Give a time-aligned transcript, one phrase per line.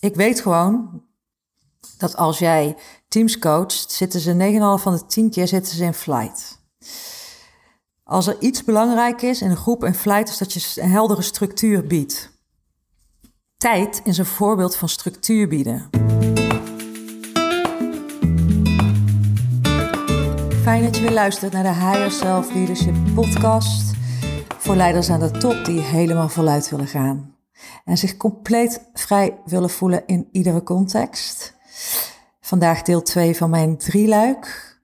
[0.00, 1.02] ik weet gewoon
[1.98, 2.76] dat als jij
[3.08, 6.58] teams coacht, zitten ze 9,5 van de 10 keer zitten ze in flight.
[8.04, 11.22] Als er iets belangrijk is in een groep in flight, is dat je een heldere
[11.22, 12.30] structuur biedt.
[13.56, 15.90] Tijd is een voorbeeld van structuur bieden.
[20.62, 23.92] Fijn dat je weer luistert naar de Higher Self Leadership podcast
[24.58, 27.34] voor leiders aan de top die helemaal voluit willen gaan
[27.84, 31.54] en zich compleet vrij willen voelen in iedere context.
[32.40, 34.78] Vandaag deel 2 van mijn drieluik,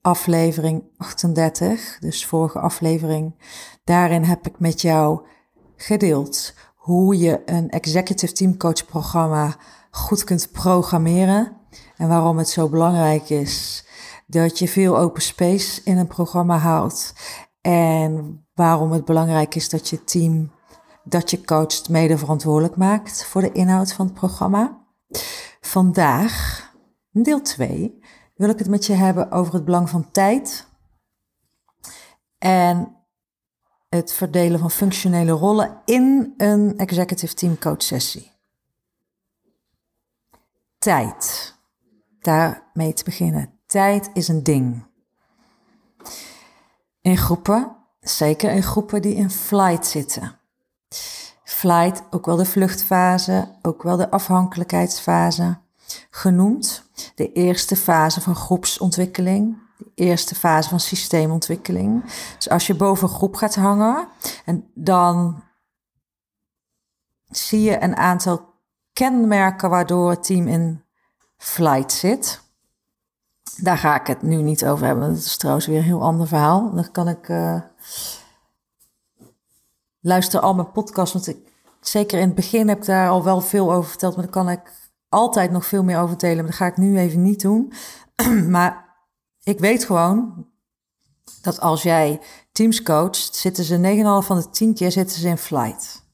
[0.00, 3.34] aflevering 38, dus vorige aflevering.
[3.84, 5.26] Daarin heb ik met jou
[5.76, 9.56] gedeeld hoe je een executive team coach programma
[9.90, 11.56] goed kunt programmeren
[11.96, 13.86] en waarom het zo belangrijk is
[14.26, 17.14] dat je veel open space in een programma houdt
[17.60, 20.50] en waarom het belangrijk is dat je team
[21.04, 24.80] dat je coacht mede verantwoordelijk maakt voor de inhoud van het programma.
[25.60, 26.66] Vandaag,
[27.10, 27.98] deel 2,
[28.34, 30.66] wil ik het met je hebben over het belang van tijd
[32.38, 32.96] en
[33.88, 38.30] het verdelen van functionele rollen in een executive team coach sessie.
[40.78, 41.54] Tijd.
[42.20, 43.58] Daarmee te beginnen.
[43.66, 44.86] Tijd is een ding.
[47.00, 50.40] In groepen, zeker in groepen die in flight zitten
[51.44, 55.58] flight, ook wel de vluchtfase, ook wel de afhankelijkheidsfase
[56.10, 56.90] genoemd.
[57.14, 62.04] De eerste fase van groepsontwikkeling, de eerste fase van systeemontwikkeling.
[62.36, 64.08] Dus als je boven een groep gaat hangen,
[64.44, 65.42] en dan
[67.28, 68.50] zie je een aantal
[68.92, 70.84] kenmerken waardoor het team in
[71.36, 72.40] flight zit.
[73.56, 75.08] Daar ga ik het nu niet over hebben.
[75.08, 76.74] Dat is trouwens weer een heel ander verhaal.
[76.74, 77.28] Dan kan ik.
[77.28, 77.60] Uh,
[80.02, 81.36] luister al mijn podcasts, want ik
[81.80, 84.50] zeker in het begin heb ik daar al wel veel over verteld, maar daar kan
[84.50, 84.60] ik
[85.08, 86.36] altijd nog veel meer over delen.
[86.36, 87.72] Maar dat ga ik nu even niet doen.
[88.48, 88.96] maar
[89.42, 90.46] ik weet gewoon
[91.42, 92.20] dat als jij
[92.52, 96.04] teams coacht, zitten ze 9,5 van de 10 keer zitten ze in flight.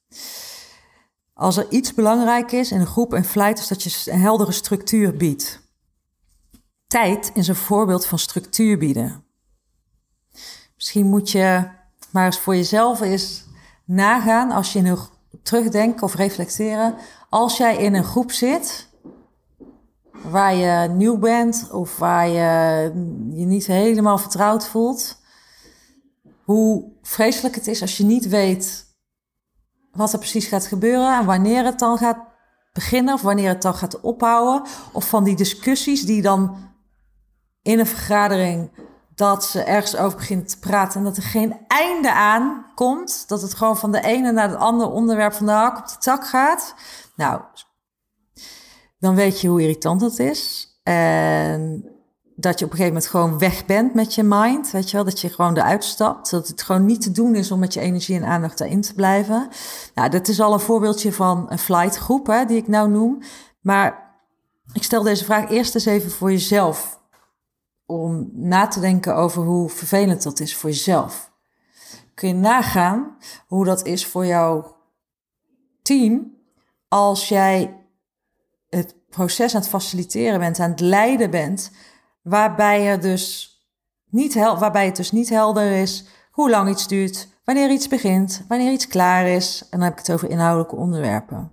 [1.34, 4.52] Als er iets belangrijk is in een groep in flight, is dat je een heldere
[4.52, 5.60] structuur biedt.
[6.86, 9.24] Tijd is een voorbeeld van structuur bieden.
[10.74, 11.68] Misschien moet je
[12.10, 13.47] maar eens voor jezelf eens
[13.88, 14.98] nagaan als je in een
[15.42, 16.94] terugdenken of reflecteren.
[17.28, 18.88] Als jij in een groep zit
[20.22, 22.82] waar je nieuw bent of waar je
[23.32, 25.20] je niet helemaal vertrouwd voelt,
[26.44, 28.86] hoe vreselijk het is als je niet weet
[29.92, 32.18] wat er precies gaat gebeuren en wanneer het dan gaat
[32.72, 34.70] beginnen of wanneer het dan gaat ophouden.
[34.92, 36.56] Of van die discussies die dan
[37.62, 38.70] in een vergadering
[39.18, 43.28] dat ze ergens over beginnen te praten en dat er geen einde aan komt.
[43.28, 45.96] Dat het gewoon van de ene naar het andere onderwerp van de hak op de
[45.98, 46.74] tak gaat.
[47.16, 47.40] Nou,
[48.98, 50.68] dan weet je hoe irritant dat is.
[50.82, 51.84] En
[52.36, 54.70] dat je op een gegeven moment gewoon weg bent met je mind.
[54.70, 56.30] Weet je wel, dat je gewoon eruit stapt.
[56.30, 58.94] Dat het gewoon niet te doen is om met je energie en aandacht daarin te
[58.94, 59.48] blijven.
[59.94, 63.22] Nou, dat is al een voorbeeldje van een flight groep, hè, die ik nou noem.
[63.60, 64.16] Maar
[64.72, 66.97] ik stel deze vraag eerst eens even voor jezelf
[67.90, 71.30] om na te denken over hoe vervelend dat is voor jezelf.
[72.14, 73.16] Kun je nagaan
[73.46, 74.76] hoe dat is voor jouw
[75.82, 76.36] team
[76.88, 77.76] als jij
[78.68, 81.70] het proces aan het faciliteren bent, aan het leiden bent,
[82.22, 83.56] waarbij, er dus
[84.10, 88.72] niet waarbij het dus niet helder is hoe lang iets duurt, wanneer iets begint, wanneer
[88.72, 89.62] iets klaar is.
[89.62, 91.52] En dan heb ik het over inhoudelijke onderwerpen.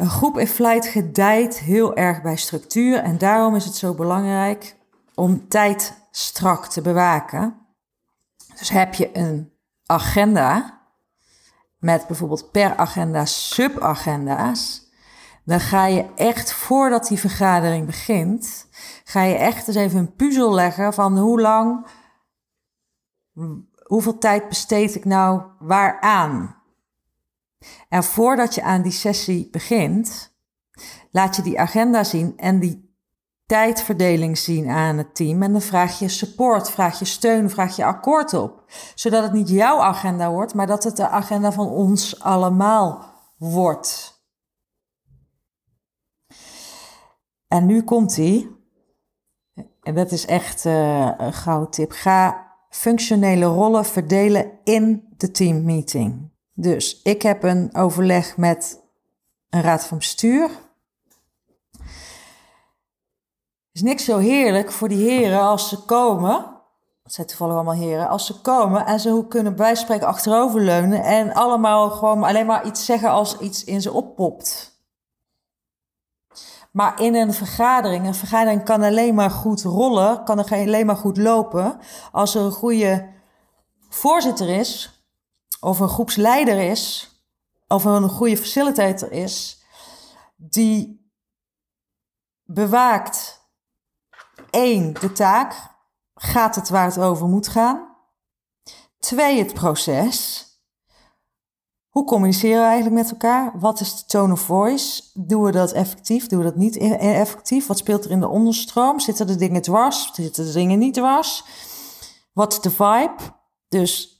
[0.00, 4.76] Een groep in flight gedijt heel erg bij structuur en daarom is het zo belangrijk
[5.14, 7.56] om tijd strak te bewaken.
[8.58, 9.52] Dus heb je een
[9.86, 10.80] agenda
[11.78, 14.90] met bijvoorbeeld per agenda subagenda's,
[15.44, 18.68] dan ga je echt voordat die vergadering begint,
[19.04, 21.86] ga je echt eens even een puzzel leggen van hoe lang,
[23.86, 26.59] hoeveel tijd besteed ik nou waaraan?
[27.88, 30.34] En voordat je aan die sessie begint,
[31.10, 32.90] laat je die agenda zien en die
[33.46, 35.42] tijdverdeling zien aan het team.
[35.42, 38.64] En dan vraag je support, vraag je steun, vraag je akkoord op.
[38.94, 44.18] Zodat het niet jouw agenda wordt, maar dat het de agenda van ons allemaal wordt.
[47.48, 48.58] En nu komt die.
[49.82, 51.92] En dat is echt uh, een gouden tip.
[51.92, 56.29] Ga functionele rollen verdelen in de teammeeting.
[56.60, 58.80] Dus ik heb een overleg met
[59.50, 60.50] een raad van bestuur.
[63.72, 66.46] is niks zo heerlijk voor die heren als ze komen.
[67.02, 68.08] Het zijn toevallig allemaal heren.
[68.08, 71.02] Als ze komen en ze kunnen bijspreken achteroverleunen.
[71.02, 74.78] En allemaal gewoon alleen maar iets zeggen als iets in ze oppopt.
[76.70, 80.96] Maar in een vergadering, een vergadering kan alleen maar goed rollen, kan er alleen maar
[80.96, 81.78] goed lopen
[82.12, 83.08] als er een goede
[83.88, 84.99] voorzitter is,
[85.60, 87.10] of een groepsleider is,
[87.68, 89.64] of een goede facilitator is,
[90.36, 91.10] die
[92.42, 93.40] bewaakt
[94.50, 95.54] één, de taak,
[96.14, 97.96] gaat het waar het over moet gaan.
[98.98, 100.44] Twee, het proces.
[101.88, 103.58] Hoe communiceren we eigenlijk met elkaar?
[103.58, 105.02] Wat is de tone of voice?
[105.14, 106.26] Doen we dat effectief?
[106.26, 107.66] Doen we dat niet e- effectief?
[107.66, 109.00] Wat speelt er in de onderstroom?
[109.00, 110.10] Zitten de dingen dwars?
[110.12, 111.44] Zitten de dingen niet dwars?
[112.32, 113.16] Wat is de vibe?
[113.68, 114.19] Dus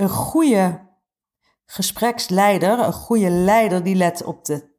[0.00, 0.88] een goede
[1.64, 4.78] gespreksleider, een goede leider, die let op de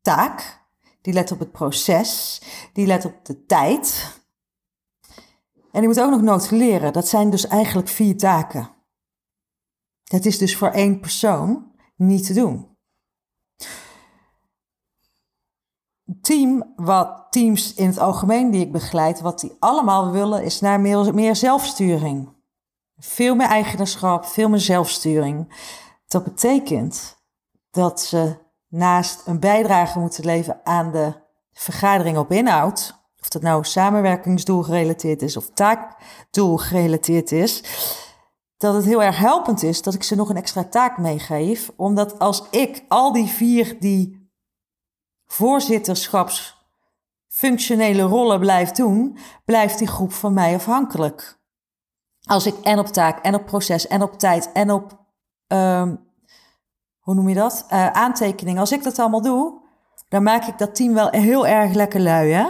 [0.00, 0.66] taak,
[1.00, 4.18] die let op het proces, die let op de tijd.
[5.72, 6.92] En die moet ook nog notuleren.
[6.92, 8.70] Dat zijn dus eigenlijk vier taken.
[10.04, 12.68] Het is dus voor één persoon niet te doen.
[16.20, 20.80] Team, wat teams in het algemeen die ik begeleid, wat die allemaal willen, is naar
[20.80, 22.39] meer, meer zelfsturing.
[23.00, 25.54] Veel meer eigenaarschap, veel meer zelfsturing.
[26.06, 27.16] Dat betekent
[27.70, 28.36] dat ze
[28.68, 31.14] naast een bijdrage moeten leveren aan de
[31.52, 37.62] vergadering op inhoud, of dat nou samenwerkingsdoel gerelateerd is of taakdoel gerelateerd is,
[38.56, 41.70] dat het heel erg helpend is dat ik ze nog een extra taak meegeef.
[41.76, 44.30] Omdat als ik al die vier die
[45.26, 51.39] voorzitterschapsfunctionele rollen blijf doen, blijft die groep van mij afhankelijk.
[52.24, 54.98] Als ik en op taak, en op proces, en op tijd, en op,
[55.46, 56.08] um,
[56.98, 57.66] hoe noem je dat?
[57.72, 58.58] Uh, aantekening.
[58.58, 59.60] Als ik dat allemaal doe,
[60.08, 62.48] dan maak ik dat team wel heel erg lekker lui, hè?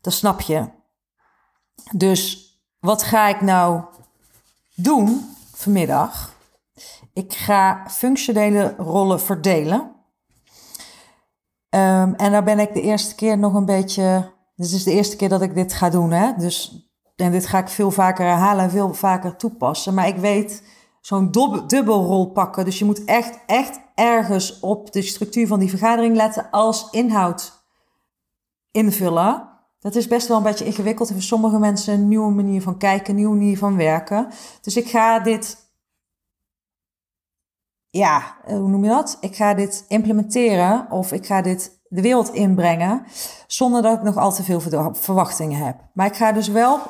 [0.00, 0.68] Dat snap je.
[1.92, 3.82] Dus wat ga ik nou
[4.74, 6.34] doen vanmiddag.
[7.12, 9.80] Ik ga functionele rollen verdelen.
[11.74, 14.32] Um, en daar ben ik de eerste keer nog een beetje.
[14.56, 16.10] Dit is de eerste keer dat ik dit ga doen.
[16.10, 16.32] Hè?
[16.36, 16.86] Dus,
[17.22, 19.94] en dit ga ik veel vaker herhalen en veel vaker toepassen.
[19.94, 20.62] Maar ik weet
[21.00, 21.30] zo'n
[21.66, 22.64] dubbelrol pakken.
[22.64, 27.64] Dus je moet echt, echt ergens op de structuur van die vergadering letten als inhoud
[28.70, 29.48] invullen.
[29.78, 32.78] Dat is best wel een beetje ingewikkeld en voor sommige mensen een nieuwe manier van
[32.78, 34.28] kijken, een nieuwe manier van werken.
[34.60, 35.56] Dus ik ga dit,
[37.90, 39.16] ja, eh, hoe noem je dat?
[39.20, 43.04] Ik ga dit implementeren of ik ga dit de wereld inbrengen
[43.46, 44.60] zonder dat ik nog al te veel
[44.92, 45.76] verwachtingen heb.
[45.94, 46.80] Maar ik ga dus wel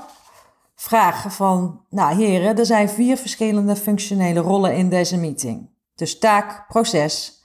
[0.83, 5.71] vragen van, nou heren, er zijn vier verschillende functionele rollen in deze meeting.
[5.95, 7.43] Dus taak, proces,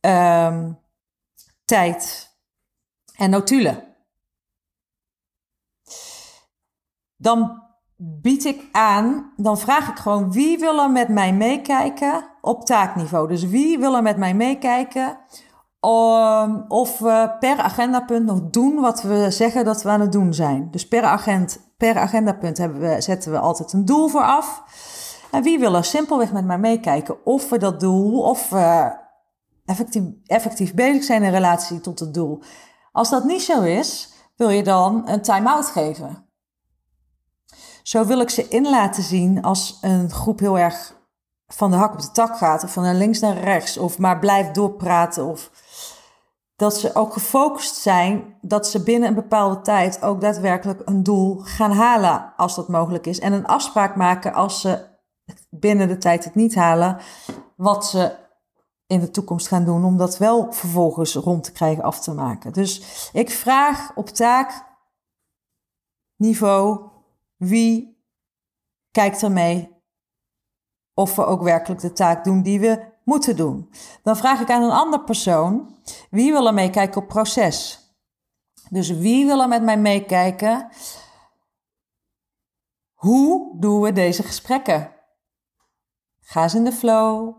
[0.00, 0.78] um,
[1.64, 2.30] tijd
[3.16, 3.92] en notulen.
[7.22, 7.62] dan
[7.96, 13.28] bied ik aan, dan vraag ik gewoon wie wil er met mij meekijken op taakniveau.
[13.28, 15.18] Dus wie wil er met mij meekijken
[15.80, 20.34] um, of we per agendapunt nog doen wat we zeggen dat we aan het doen
[20.34, 20.68] zijn.
[20.70, 24.62] Dus per, agent, per agendapunt hebben we, zetten we altijd een doel voor af.
[25.30, 28.96] En wie wil er simpelweg met mij meekijken of we dat doel, of we
[29.64, 32.42] effectief, effectief bezig zijn in relatie tot het doel.
[32.92, 36.26] Als dat niet zo is, wil je dan een time-out geven.
[37.82, 40.94] Zo wil ik ze in laten zien als een groep heel erg
[41.46, 44.54] van de hak op de tak gaat, of van links naar rechts, of maar blijft
[44.54, 45.50] doorpraten, of
[46.62, 51.38] dat ze ook gefocust zijn, dat ze binnen een bepaalde tijd ook daadwerkelijk een doel
[51.38, 53.18] gaan halen, als dat mogelijk is.
[53.18, 54.86] En een afspraak maken als ze
[55.50, 56.98] binnen de tijd het niet halen,
[57.56, 58.16] wat ze
[58.86, 62.52] in de toekomst gaan doen, om dat wel vervolgens rond te krijgen, af te maken.
[62.52, 64.08] Dus ik vraag op
[66.18, 66.90] taakniveau
[67.36, 68.04] wie
[68.90, 69.70] kijkt er mee
[70.94, 73.70] of we ook werkelijk de taak doen die we moeten doen?
[74.02, 75.76] Dan vraag ik aan een ander persoon,
[76.10, 77.80] wie wil er meekijken op proces?
[78.70, 80.68] Dus wie wil er met mij meekijken?
[82.92, 84.92] Hoe doen we deze gesprekken?
[86.20, 87.34] Ga eens in de flow.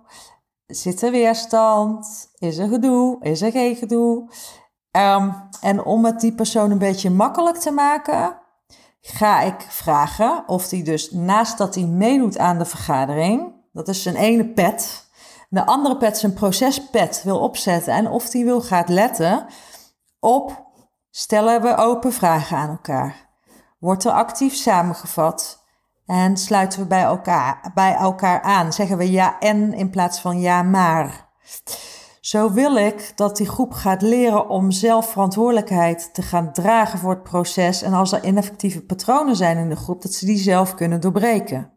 [0.65, 2.29] Zit er weerstand?
[2.37, 3.17] Is er gedoe?
[3.21, 4.29] Is er geen gedoe?
[4.91, 8.39] Um, en om het die persoon een beetje makkelijk te maken,
[9.01, 14.01] ga ik vragen of hij dus naast dat hij meedoet aan de vergadering, dat is
[14.01, 15.02] zijn ene pet,
[15.53, 19.45] de andere pet zijn procespet wil opzetten en of hij wil gaat letten
[20.19, 20.65] op
[21.09, 23.29] stellen we open vragen aan elkaar.
[23.79, 25.63] Wordt er actief samengevat
[26.05, 28.73] en sluiten we bij elkaar, bij elkaar aan.
[28.73, 31.29] Zeggen we ja en in plaats van ja maar.
[32.21, 37.11] Zo wil ik dat die groep gaat leren om zelf verantwoordelijkheid te gaan dragen voor
[37.11, 37.81] het proces.
[37.81, 41.71] En als er ineffectieve patronen zijn in de groep, dat ze die zelf kunnen doorbreken.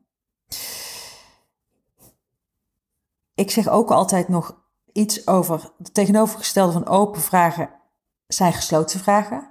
[3.36, 4.56] Ik zeg ook altijd nog
[4.92, 7.70] iets over het tegenovergestelde van open vragen
[8.26, 9.50] zijn gesloten vragen.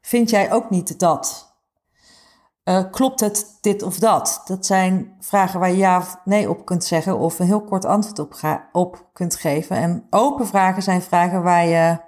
[0.00, 1.56] Vind jij ook niet dat?
[2.64, 4.42] Uh, klopt het dit of dat?
[4.44, 7.84] Dat zijn vragen waar je ja of nee op kunt zeggen of een heel kort
[7.84, 9.76] antwoord op, op kunt geven.
[9.76, 12.00] En open vragen zijn vragen waar je,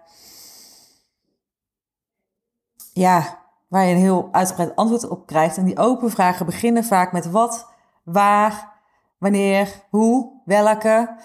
[2.92, 3.38] ja,
[3.68, 5.56] waar je een heel uitgebreid antwoord op krijgt.
[5.56, 7.72] En die open vragen beginnen vaak met wat,
[8.04, 8.79] waar,
[9.20, 11.16] wanneer, hoe, welke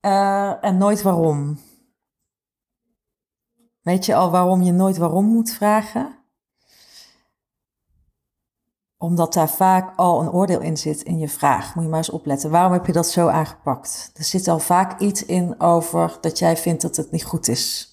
[0.00, 1.58] uh, en nooit waarom.
[3.80, 6.18] Weet je al waarom je nooit waarom moet vragen?
[8.98, 11.74] Omdat daar vaak al een oordeel in zit in je vraag.
[11.74, 12.50] Moet je maar eens opletten.
[12.50, 14.10] Waarom heb je dat zo aangepakt?
[14.14, 17.92] Er zit al vaak iets in over dat jij vindt dat het niet goed is.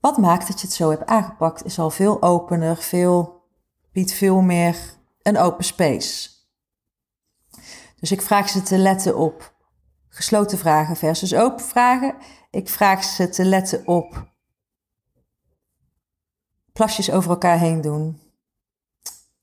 [0.00, 3.42] Wat maakt dat je het zo hebt aangepakt is al veel opener, veel,
[3.92, 4.76] biedt veel meer
[5.22, 6.33] een open space.
[8.04, 9.54] Dus ik vraag ze te letten op
[10.08, 12.14] gesloten vragen versus open vragen.
[12.50, 14.32] Ik vraag ze te letten op
[16.72, 18.20] plasjes over elkaar heen doen.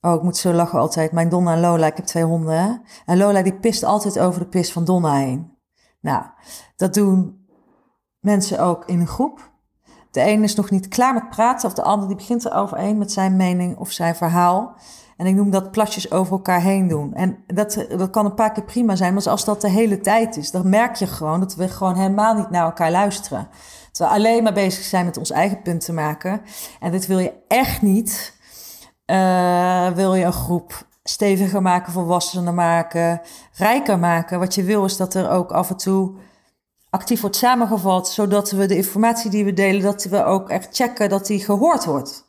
[0.00, 1.12] Oh, ik moet zo lachen altijd.
[1.12, 2.82] Mijn Donna en Lola, ik heb twee honden.
[3.06, 5.58] En Lola die pist altijd over de pis van Donna heen.
[6.00, 6.24] Nou,
[6.76, 7.46] dat doen
[8.18, 9.50] mensen ook in een groep.
[10.10, 12.98] De een is nog niet klaar met praten, of de ander die begint er overheen
[12.98, 14.76] met zijn mening of zijn verhaal.
[15.22, 17.14] En ik noem dat plasjes over elkaar heen doen.
[17.14, 20.36] En dat, dat kan een paar keer prima zijn, maar als dat de hele tijd
[20.36, 23.48] is, dan merk je gewoon dat we gewoon helemaal niet naar elkaar luisteren.
[23.92, 26.40] Dat we alleen maar bezig zijn met ons eigen punt te maken.
[26.80, 28.36] En dit wil je echt niet.
[29.06, 33.20] Uh, wil je een groep steviger maken, volwassener maken,
[33.52, 34.38] rijker maken.
[34.38, 36.14] Wat je wil is dat er ook af en toe
[36.90, 41.08] actief wordt samengevat, zodat we de informatie die we delen, dat we ook echt checken
[41.08, 42.24] dat die gehoord wordt.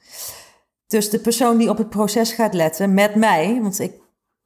[0.94, 3.94] Dus de persoon die op het proces gaat letten met mij, want ik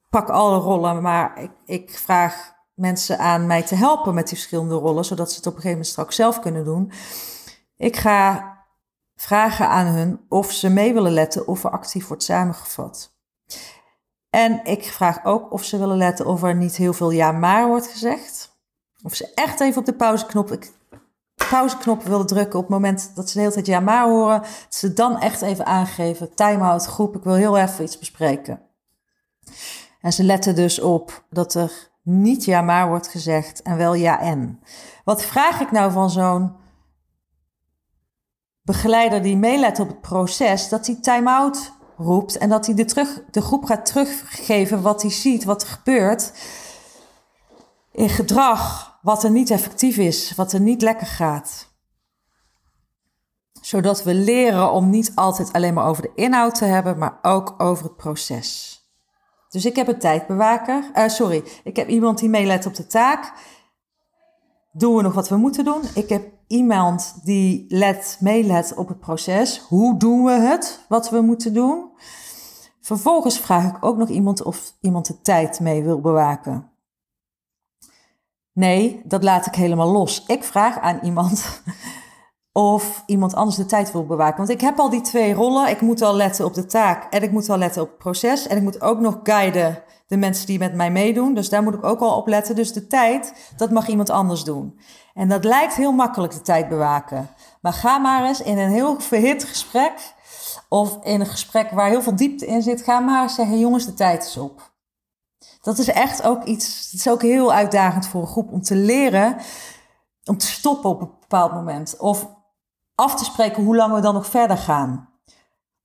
[0.10, 4.76] pak alle rollen, maar ik, ik vraag mensen aan mij te helpen met die verschillende
[4.76, 6.92] rollen, zodat ze het op een gegeven moment straks zelf kunnen doen.
[7.78, 8.54] Ik ga
[9.16, 13.16] vragen aan hun of ze mee willen letten of er actief wordt samengevat.
[14.30, 17.68] En ik vraag ook of ze willen letten of er niet heel veel ja maar
[17.68, 18.58] wordt gezegd.
[19.04, 20.58] Of ze echt even op de pauzeknop,
[21.50, 24.40] pauzeknop willen drukken op het moment dat ze de hele tijd ja maar horen.
[24.40, 28.62] Dat ze dan echt even aangeven, time-out, groep, ik wil heel even iets bespreken.
[30.02, 34.20] En ze letten dus op dat er niet ja maar wordt gezegd en wel ja
[34.20, 34.60] en.
[35.04, 36.56] Wat vraag ik nou van zo'n
[38.62, 43.22] begeleider die meelet op het proces, dat hij time-out roept en dat hij de, terug,
[43.32, 46.32] de groep gaat teruggeven wat hij ziet, wat er gebeurt
[47.92, 51.74] in gedrag, wat er niet effectief is, wat er niet lekker gaat.
[53.62, 57.56] Zodat we leren om niet altijd alleen maar over de inhoud te hebben, maar ook
[57.58, 58.80] over het proces.
[59.50, 63.34] Dus ik heb een tijdbewaker, uh, sorry, ik heb iemand die meelet op de taak.
[64.72, 65.82] Doen we nog wat we moeten doen?
[65.94, 69.60] Ik heb iemand die let, meelet op het proces.
[69.60, 71.92] Hoe doen we het, wat we moeten doen?
[72.82, 76.77] Vervolgens vraag ik ook nog iemand of iemand de tijd mee wil bewaken.
[78.58, 80.24] Nee, dat laat ik helemaal los.
[80.28, 81.62] Ik vraag aan iemand
[82.52, 84.38] of iemand anders de tijd wil bewaken.
[84.38, 85.70] Want ik heb al die twee rollen.
[85.70, 88.48] Ik moet al letten op de taak en ik moet al letten op het proces.
[88.48, 91.34] En ik moet ook nog guiden de mensen die met mij meedoen.
[91.34, 92.56] Dus daar moet ik ook al op letten.
[92.56, 94.80] Dus de tijd, dat mag iemand anders doen.
[95.14, 97.30] En dat lijkt heel makkelijk, de tijd bewaken.
[97.62, 100.14] Maar ga maar eens in een heel verhit gesprek
[100.70, 103.86] of in een gesprek waar heel veel diepte in zit, ga maar eens zeggen, jongens,
[103.86, 104.67] de tijd is op.
[105.68, 108.76] Dat is echt ook iets, het is ook heel uitdagend voor een groep om te
[108.76, 109.38] leren,
[110.26, 111.98] om te stoppen op een bepaald moment.
[111.98, 112.30] Of
[112.96, 115.10] af te spreken hoe lang we dan nog verder gaan.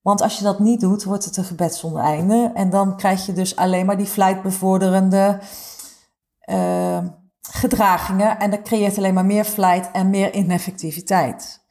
[0.00, 2.50] Want als je dat niet doet, wordt het een gebed zonder einde.
[2.54, 5.38] En dan krijg je dus alleen maar die flightbevorderende
[6.50, 6.98] uh,
[7.40, 8.38] gedragingen.
[8.38, 11.66] En dat creëert alleen maar meer flight en meer ineffectiviteit.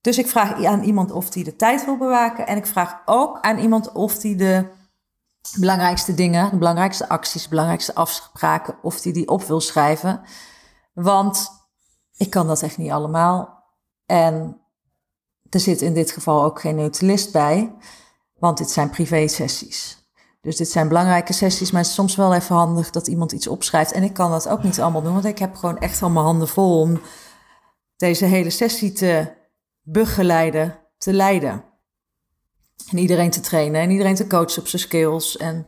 [0.00, 2.46] Dus ik vraag aan iemand of die de tijd wil bewaken.
[2.46, 4.76] En ik vraag ook aan iemand of die de
[5.56, 10.20] belangrijkste dingen, de belangrijkste acties, de belangrijkste afspraken, of die die op wil schrijven.
[10.94, 11.50] Want
[12.16, 13.64] ik kan dat echt niet allemaal.
[14.06, 14.60] En
[15.50, 17.76] er zit in dit geval ook geen neutralist bij,
[18.34, 19.98] want dit zijn privé-sessies.
[20.40, 23.46] Dus dit zijn belangrijke sessies, maar het is soms wel even handig dat iemand iets
[23.46, 23.92] opschrijft.
[23.92, 26.24] En ik kan dat ook niet allemaal doen, want ik heb gewoon echt al mijn
[26.24, 27.00] handen vol om
[27.96, 29.36] deze hele sessie te
[29.82, 31.64] begeleiden, te leiden.
[32.90, 35.36] En iedereen te trainen en iedereen te coachen op zijn skills.
[35.36, 35.66] En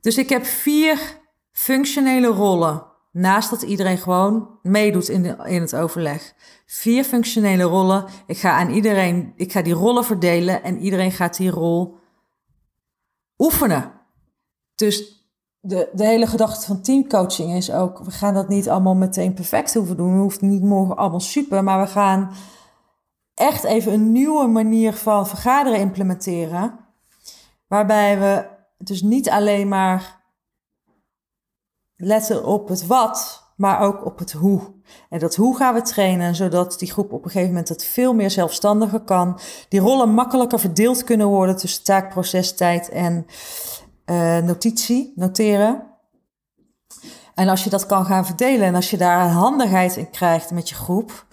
[0.00, 1.20] dus ik heb vier
[1.52, 2.86] functionele rollen.
[3.12, 6.34] Naast dat iedereen gewoon meedoet in, de, in het overleg.
[6.66, 8.04] Vier functionele rollen.
[8.26, 11.96] Ik ga aan iedereen, ik ga die rollen verdelen en iedereen gaat die rol
[13.38, 13.92] oefenen.
[14.74, 15.26] Dus
[15.60, 19.74] de, de hele gedachte van teamcoaching is ook, we gaan dat niet allemaal meteen perfect
[19.74, 20.12] hoeven doen.
[20.14, 22.30] We hoeven niet morgen allemaal super, maar we gaan
[23.38, 26.78] echt even een nieuwe manier van vergaderen implementeren.
[27.66, 28.46] Waarbij we
[28.78, 30.20] dus niet alleen maar
[31.96, 34.60] letten op het wat, maar ook op het hoe.
[35.08, 38.14] En dat hoe gaan we trainen, zodat die groep op een gegeven moment het veel
[38.14, 39.38] meer zelfstandiger kan.
[39.68, 43.26] Die rollen makkelijker verdeeld kunnen worden tussen taak, proces, tijd en
[44.06, 45.86] uh, notitie, noteren.
[47.34, 50.68] En als je dat kan gaan verdelen en als je daar handigheid in krijgt met
[50.68, 51.26] je groep,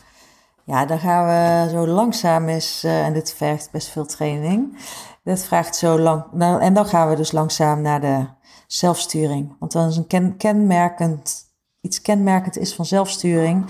[0.65, 4.77] ja, dan gaan we zo langzaam eens, uh, en dit vergt best veel training,
[5.23, 8.27] dit vraagt zo lang, nou, en dan gaan we dus langzaam naar de
[8.67, 9.55] zelfsturing.
[9.59, 11.43] Want dan is een ken, kenmerkend,
[11.81, 13.65] iets kenmerkend is van zelfsturing,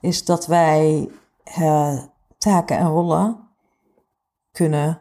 [0.00, 1.10] is dat wij
[1.58, 1.98] uh,
[2.38, 3.48] taken en rollen
[4.52, 5.00] kunnen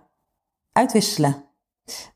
[0.71, 1.46] uitwisselen.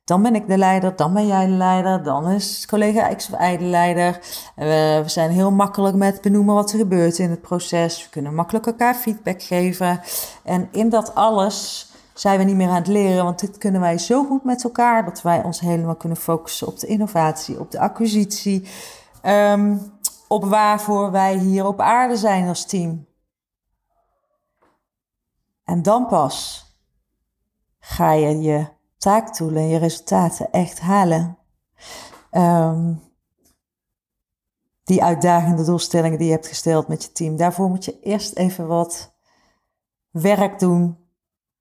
[0.04, 3.40] Dan ben ik de leider, dan ben jij de leider, dan is collega X of
[3.40, 4.20] Y de leider.
[4.56, 8.04] We, zijn heel makkelijk met benoemen wat er gebeurt in het proces.
[8.04, 10.02] We kunnen makkelijk elkaar feedback geven.
[10.44, 13.98] En in dat alles zijn we niet meer aan het leren, want dit kunnen wij
[13.98, 17.80] zo goed met elkaar dat wij ons helemaal kunnen focussen op de innovatie, op de
[17.80, 18.68] acquisitie,
[19.26, 19.92] um,
[20.28, 23.06] op waarvoor wij hier op aarde zijn als team.
[25.64, 26.66] En dan pas
[27.80, 28.66] ga je je
[29.02, 31.38] taakdoelen en je resultaten echt halen.
[32.32, 33.02] Um,
[34.84, 37.38] die uitdagende doelstellingen die je hebt gesteld met je team.
[37.38, 39.14] Daarvoor moet je eerst even wat
[40.10, 40.98] werk doen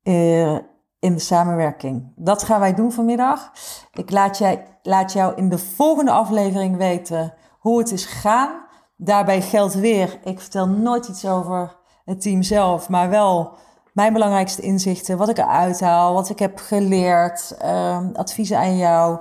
[0.03, 0.59] uh,
[0.99, 2.13] in de samenwerking.
[2.17, 3.53] Dat gaan wij doen vanmiddag.
[3.93, 8.65] Ik laat, jij, laat jou in de volgende aflevering weten hoe het is gegaan.
[8.97, 13.57] Daarbij geldt weer, ik vertel nooit iets over het team zelf, maar wel
[13.93, 19.19] mijn belangrijkste inzichten, wat ik eruit haal, wat ik heb geleerd, um, adviezen aan jou,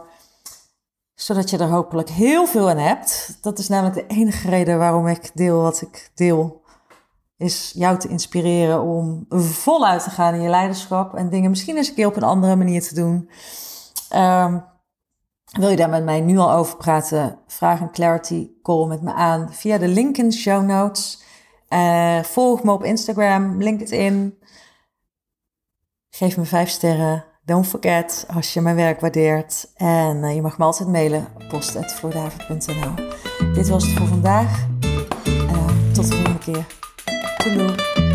[1.16, 3.38] zodat je er hopelijk heel veel aan hebt.
[3.42, 6.62] Dat is namelijk de enige reden waarom ik deel wat ik deel,
[7.38, 11.88] is jou te inspireren om voluit te gaan in je leiderschap en dingen misschien eens
[11.88, 13.30] een keer op een andere manier te doen.
[14.16, 14.66] Um,
[15.50, 17.40] wil je daar met mij nu al over praten?
[17.48, 21.24] Vraag een clarity call met me aan via de link in de show notes.
[21.70, 24.39] Uh, volg me op Instagram, LinkedIn.
[26.10, 27.26] Geef me vijf sterren.
[27.46, 29.72] Don't forget als je mijn werk waardeert.
[29.76, 32.94] En uh, je mag me altijd mailen post.floordavid.nl
[33.54, 34.68] Dit was het voor vandaag.
[35.28, 36.66] Uh, tot de volgende keer.
[37.44, 38.09] Doei.